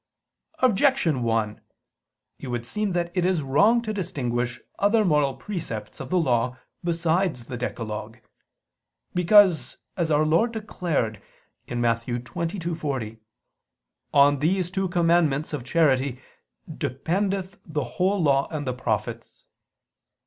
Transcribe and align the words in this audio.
Objection 0.63 1.21
1: 1.21 1.61
It 2.39 2.47
would 2.47 2.65
seem 2.65 2.93
that 2.93 3.15
it 3.15 3.23
is 3.23 3.43
wrong 3.43 3.83
to 3.83 3.93
distinguish 3.93 4.59
other 4.79 5.05
moral 5.05 5.35
precepts 5.35 5.99
of 5.99 6.09
the 6.09 6.17
law 6.17 6.57
besides 6.83 7.45
the 7.45 7.55
decalogue. 7.55 8.17
Because, 9.13 9.77
as 9.95 10.09
Our 10.09 10.25
Lord 10.25 10.53
declared 10.53 11.21
(Matt. 11.69 12.07
22:40), 12.07 13.19
"on 14.11 14.39
these 14.39 14.71
two 14.71 14.89
commandments" 14.89 15.53
of 15.53 15.63
charity 15.63 16.19
"dependeth 16.67 17.59
the 17.63 17.83
whole 17.83 18.23
law 18.23 18.47
and 18.49 18.65
the 18.65 18.73
prophets." 18.73 19.45